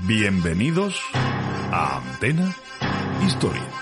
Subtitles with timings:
[0.00, 0.98] Bienvenidos
[1.70, 2.54] a Antena
[3.24, 3.81] Historia.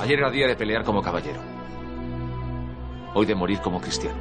[0.00, 1.40] ayer era día de pelear como caballero.
[3.14, 4.18] Hoy de morir como cristiano.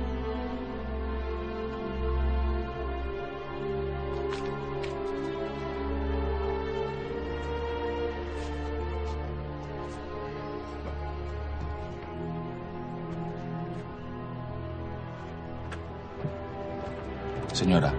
[17.53, 17.93] Señora,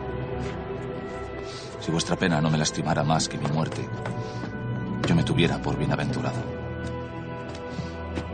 [1.80, 3.86] si vuestra pena no me lastimara más que mi muerte,
[5.06, 6.59] yo me tuviera por bienaventurado.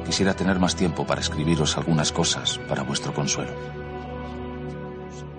[0.07, 3.53] Quisiera tener más tiempo para escribiros algunas cosas para vuestro consuelo.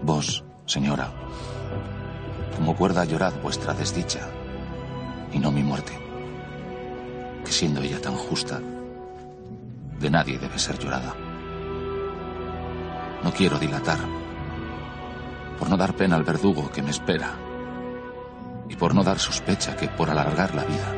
[0.04, 1.10] Vos, señora,
[2.56, 4.28] como cuerda llorad vuestra desdicha
[5.32, 5.98] y no mi muerte,
[7.46, 8.60] que siendo ella tan justa,
[10.00, 11.16] de nadie debe ser llorada.
[13.24, 14.00] No quiero dilatar,
[15.58, 17.34] por no dar pena al verdugo que me espera
[18.70, 20.94] y por no dar sospecha que por alargar la vida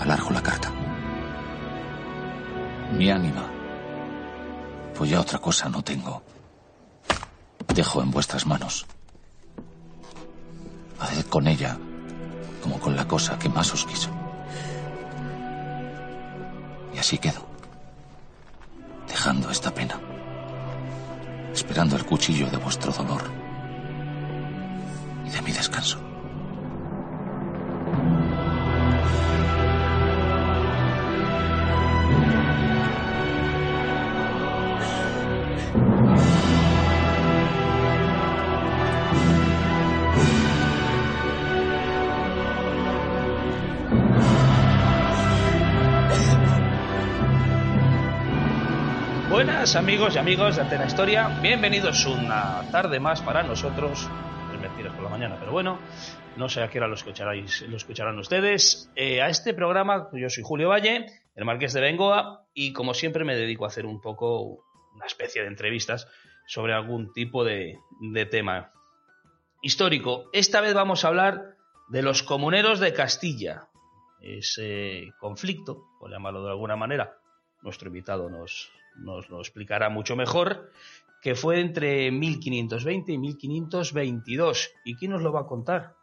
[0.00, 0.83] alargo la carta.
[2.96, 3.50] Mi ánima,
[4.96, 6.22] pues ya otra cosa no tengo.
[7.74, 8.86] Dejo en vuestras manos.
[11.00, 11.76] Haced con ella
[12.62, 14.10] como con la cosa que más os quiso.
[16.94, 17.44] Y así quedo,
[19.08, 20.00] dejando esta pena,
[21.52, 23.22] esperando el cuchillo de vuestro dolor
[25.26, 26.13] y de mi descanso.
[49.64, 54.08] Amigos y amigos de Antena Historia, bienvenidos una tarde más para nosotros.
[54.52, 55.78] Es mentiras por la mañana, pero bueno,
[56.36, 58.92] no sé a qué hora lo, escucharáis, lo escucharán ustedes.
[58.94, 63.24] Eh, a este programa, yo soy Julio Valle, el Marqués de Bengoa, y como siempre
[63.24, 66.08] me dedico a hacer un poco una especie de entrevistas
[66.46, 67.78] sobre algún tipo de,
[68.12, 68.70] de tema
[69.62, 70.28] histórico.
[70.34, 71.56] Esta vez vamos a hablar
[71.88, 73.68] de los comuneros de Castilla,
[74.20, 77.16] ese conflicto, por llamarlo de alguna manera.
[77.64, 80.70] Nuestro invitado nos, nos lo explicará mucho mejor,
[81.20, 84.70] que fue entre 1520 y 1522.
[84.84, 85.96] ¿Y quién nos lo va a contar?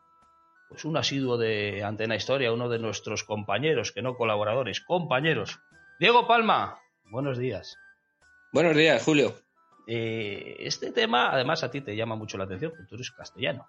[0.71, 5.59] pues un asiduo de Antena Historia, uno de nuestros compañeros, que no colaboradores, compañeros.
[5.99, 7.77] Diego Palma, buenos días.
[8.53, 9.35] Buenos días, Julio.
[9.85, 13.67] Eh, este tema, además, a ti te llama mucho la atención, porque tú eres castellano.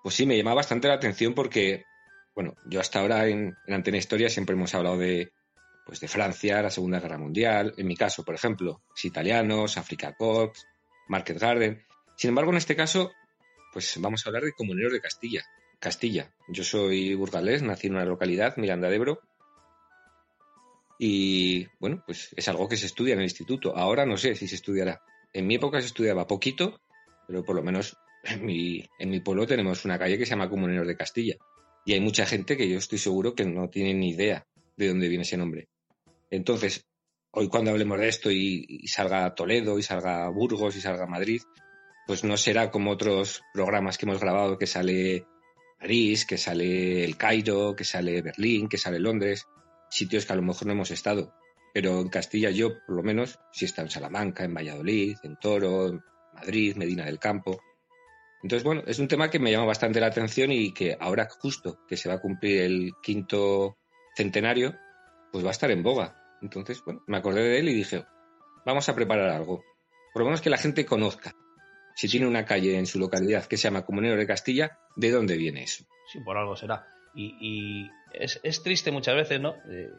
[0.00, 1.82] Pues sí, me llama bastante la atención porque,
[2.36, 5.32] bueno, yo hasta ahora en, Antena Historia siempre hemos hablado de,
[5.86, 10.66] pues de Francia, la Segunda Guerra Mundial, en mi caso, por ejemplo, italianos, Africa Corps,
[11.08, 11.82] Market Garden.
[12.16, 13.12] Sin embargo, en este caso,
[13.72, 15.44] pues vamos a hablar de comuneros de Castilla.
[15.78, 16.34] Castilla.
[16.48, 19.20] Yo soy burgalés, nací en una localidad, Miranda de Ebro,
[20.98, 23.76] y bueno, pues es algo que se estudia en el instituto.
[23.76, 25.02] Ahora no sé si se estudiará.
[25.32, 26.80] En mi época se estudiaba poquito,
[27.26, 30.48] pero por lo menos en mi, en mi pueblo tenemos una calle que se llama
[30.48, 31.36] Comuneros de Castilla.
[31.84, 34.46] Y hay mucha gente que yo estoy seguro que no tiene ni idea
[34.76, 35.68] de dónde viene ese nombre.
[36.30, 36.86] Entonces,
[37.30, 41.42] hoy cuando hablemos de esto y, y salga Toledo, y salga Burgos, y salga Madrid,
[42.06, 45.26] pues no será como otros programas que hemos grabado que sale
[45.78, 49.46] París, que sale el Cairo, que sale Berlín, que sale Londres,
[49.90, 51.34] sitios que a lo mejor no hemos estado.
[51.74, 55.36] Pero en Castilla yo, por lo menos, sí he estado en Salamanca, en Valladolid, en
[55.36, 56.00] Toro, en
[56.32, 57.60] Madrid, Medina del Campo.
[58.42, 61.80] Entonces, bueno, es un tema que me llama bastante la atención y que ahora justo
[61.86, 63.76] que se va a cumplir el quinto
[64.16, 64.74] centenario,
[65.36, 66.16] pues va a estar en boga.
[66.40, 68.06] Entonces, bueno, me acordé de él y dije,
[68.64, 69.62] vamos a preparar algo.
[70.14, 71.34] Por lo menos que la gente conozca
[71.94, 75.36] si tiene una calle en su localidad que se llama Comunero de Castilla, ¿de dónde
[75.36, 75.84] viene eso?
[76.10, 76.86] Sí, por algo será.
[77.14, 79.56] Y, es, triste muchas veces, ¿no?
[79.70, 79.90] Eh,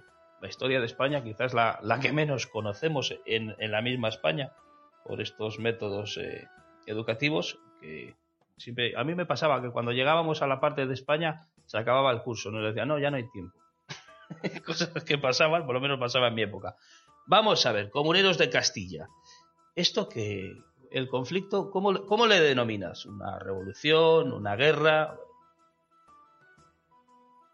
[0.42, 4.54] la historia de España quizás la, la que menos conocemos en, la misma España
[5.06, 6.48] por estos métodos eh,
[6.88, 8.16] educativos que
[8.58, 12.12] siempre a mí me pasaba que cuando llegábamos a la parte de España se acababa
[12.12, 13.56] el curso, nos decía, no, ya no hay tiempo.
[14.66, 16.76] Cosas que pasaban, por lo menos pasaba en mi época.
[17.26, 19.08] Vamos a ver, comuneros de Castilla.
[19.76, 20.54] Esto que,
[20.92, 23.06] el conflicto, ¿cómo, ¿cómo le denominas?
[23.06, 24.32] ¿Una revolución?
[24.32, 25.20] ¿Una guerra?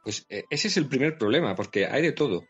[0.03, 2.43] Pues eh, ese es el primer problema, porque hay de todo.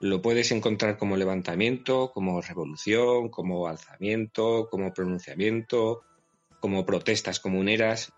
[0.00, 6.02] Lo puedes encontrar como levantamiento, como revolución, como alzamiento, como pronunciamiento,
[6.60, 8.12] como protestas comuneras.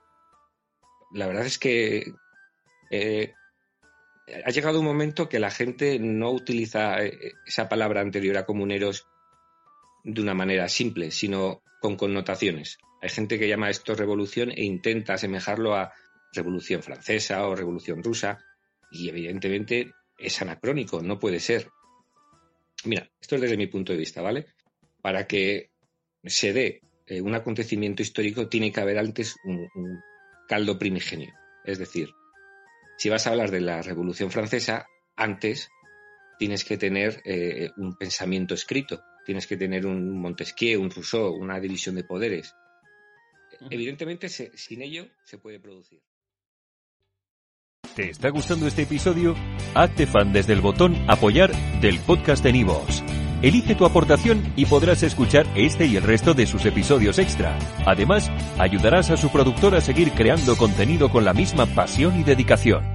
[1.13, 2.15] La verdad es que
[2.91, 3.35] eh,
[4.45, 9.07] ha llegado un momento que la gente no utiliza eh, esa palabra anterior a comuneros
[10.05, 12.79] de una manera simple, sino con connotaciones.
[13.01, 15.93] Hay gente que llama esto revolución e intenta asemejarlo a
[16.33, 18.39] revolución francesa o revolución rusa
[18.91, 21.69] y evidentemente es anacrónico, no puede ser.
[22.85, 24.47] Mira, esto es desde mi punto de vista, ¿vale?
[25.01, 25.71] Para que
[26.25, 29.69] se dé eh, un acontecimiento histórico tiene que haber antes un,
[30.49, 31.33] caldo primigenio.
[31.65, 32.11] Es decir,
[33.03, 35.69] si vas a hablar de la Revolución Francesa, antes
[36.39, 41.59] tienes que tener eh, un pensamiento escrito, tienes que tener un Montesquieu, un Rousseau, una
[41.59, 42.55] división de poderes.
[43.71, 46.01] Evidentemente, sin ello se puede producir.
[47.97, 49.35] ¿Te está gustando este episodio?
[49.75, 51.51] Hazte fan desde el botón Apoyar
[51.81, 53.03] del podcast de Nivos.
[53.43, 57.59] Elige tu aportación y podrás escuchar este y el resto de sus episodios extra.
[57.85, 62.92] Además, ayudarás a su productor a seguir creando contenido con la misma pasión y dedicación.